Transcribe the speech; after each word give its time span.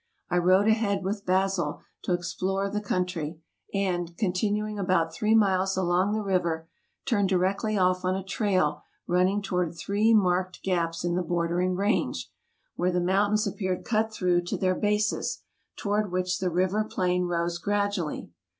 I 0.31 0.39
rode 0.39 0.67
ahead 0.67 1.03
with 1.03 1.27
Basil 1.27 1.83
to 2.01 2.13
explore 2.13 2.67
the 2.71 2.81
country, 2.81 3.39
and, 3.71 4.17
continu 4.17 4.67
ing 4.67 4.79
about 4.79 5.13
three 5.13 5.35
miles 5.35 5.77
along 5.77 6.11
the 6.13 6.23
river, 6.23 6.67
turned 7.05 7.29
directly 7.29 7.77
off 7.77 8.03
on 8.03 8.15
a 8.15 8.23
trail 8.23 8.81
running 9.05 9.43
toward 9.43 9.75
three 9.77 10.11
marked 10.15 10.63
gaps 10.63 11.03
in 11.05 11.13
the 11.13 11.21
bordering 11.21 11.75
range, 11.75 12.31
where 12.75 12.91
the 12.91 12.99
mountains 12.99 13.45
appeared 13.45 13.85
cut 13.85 14.11
through 14.11 14.41
to 14.45 14.57
their 14.57 14.73
bases, 14.73 15.43
toward 15.75 16.11
which 16.11 16.39
the 16.39 16.49
river 16.49 16.83
plain 16.83 17.25
rose 17.25 17.59
gradually. 17.59 18.31